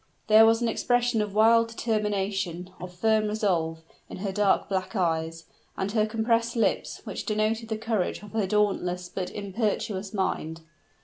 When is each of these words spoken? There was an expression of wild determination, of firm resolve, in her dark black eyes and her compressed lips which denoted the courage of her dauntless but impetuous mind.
There 0.25 0.47
was 0.47 0.63
an 0.63 0.67
expression 0.67 1.21
of 1.21 1.35
wild 1.35 1.67
determination, 1.67 2.71
of 2.79 2.91
firm 2.91 3.27
resolve, 3.27 3.83
in 4.09 4.17
her 4.17 4.31
dark 4.31 4.67
black 4.67 4.95
eyes 4.95 5.45
and 5.77 5.91
her 5.91 6.07
compressed 6.07 6.55
lips 6.55 7.01
which 7.03 7.23
denoted 7.23 7.69
the 7.69 7.77
courage 7.77 8.23
of 8.23 8.31
her 8.31 8.47
dauntless 8.47 9.09
but 9.09 9.29
impetuous 9.29 10.11
mind. 10.11 10.61